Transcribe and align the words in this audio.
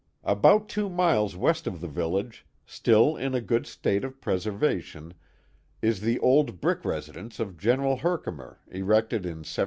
About 0.23 0.67
two 0.67 0.89
miles 0.89 1.35
west 1.35 1.67
of 1.67 1.79
the 1.79 1.87
village, 1.87 2.43
still 2.65 3.15
in 3.15 3.35
a 3.35 3.39
good 3.39 3.67
state 3.67 4.03
of 4.03 4.19
preservation, 4.19 5.13
is 5.79 6.01
the 6.01 6.17
old 6.21 6.59
brick 6.59 6.83
residence 6.83 7.39
of 7.39 7.55
General 7.55 7.99
Hcfkimef, 7.99 8.55
erected 8.71 9.27
in 9.27 9.45
1764. 9.45 9.59